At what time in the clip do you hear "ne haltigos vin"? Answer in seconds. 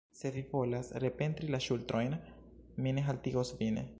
2.99-3.83